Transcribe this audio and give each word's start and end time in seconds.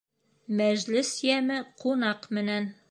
Мәжлес 0.61 1.13
йәме 1.29 1.61
ҡунаҡ 1.85 2.29
менән 2.39 2.73